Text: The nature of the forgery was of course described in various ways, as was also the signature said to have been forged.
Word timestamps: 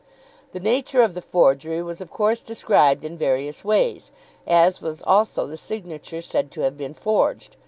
The 0.53 0.59
nature 0.59 1.03
of 1.03 1.13
the 1.13 1.21
forgery 1.21 1.83
was 1.83 2.01
of 2.01 2.09
course 2.09 2.41
described 2.41 3.05
in 3.05 3.19
various 3.19 3.63
ways, 3.63 4.09
as 4.47 4.81
was 4.81 5.03
also 5.03 5.45
the 5.45 5.57
signature 5.57 6.23
said 6.23 6.49
to 6.53 6.61
have 6.61 6.75
been 6.75 6.95
forged. 6.95 7.55